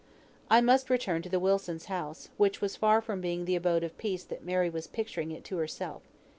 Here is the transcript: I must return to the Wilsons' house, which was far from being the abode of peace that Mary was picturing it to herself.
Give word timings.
I 0.49 0.61
must 0.61 0.89
return 0.89 1.21
to 1.21 1.29
the 1.29 1.39
Wilsons' 1.39 1.85
house, 1.85 2.29
which 2.37 2.59
was 2.59 2.75
far 2.75 3.01
from 3.01 3.21
being 3.21 3.45
the 3.45 3.55
abode 3.55 3.83
of 3.83 3.99
peace 3.99 4.23
that 4.23 4.43
Mary 4.43 4.67
was 4.67 4.87
picturing 4.87 5.29
it 5.29 5.43
to 5.43 5.57
herself. 5.57 6.01